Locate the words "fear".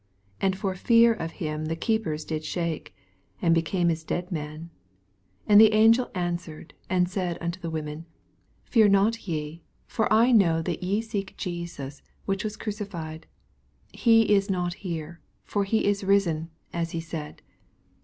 0.73-1.13, 8.63-8.87